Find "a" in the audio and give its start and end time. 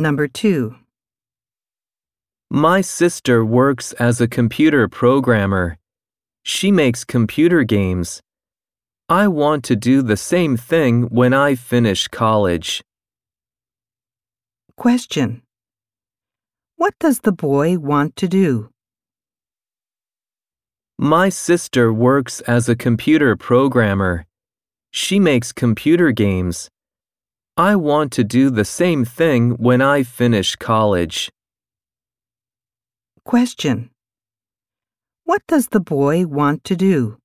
4.18-4.26, 22.70-22.74